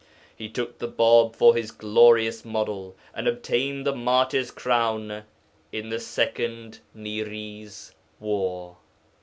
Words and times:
He 0.35 0.49
took 0.49 0.79
the 0.79 0.87
Bāb 0.89 1.35
for 1.35 1.55
his 1.55 1.69
glorious 1.69 2.43
model, 2.43 2.95
and 3.13 3.27
obtained 3.27 3.85
the 3.85 3.93
martyr's 3.95 4.49
crown 4.49 5.25
in 5.71 5.89
the 5.89 5.99
second 5.99 6.79
Niriz 6.95 7.93
war. 8.19 8.77